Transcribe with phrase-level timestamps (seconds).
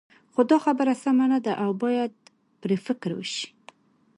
[0.33, 2.13] خو دا خبره سمه نه ده او باید
[2.61, 3.45] پرې فکر وشي.